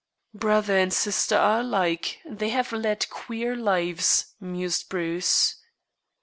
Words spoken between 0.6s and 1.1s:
and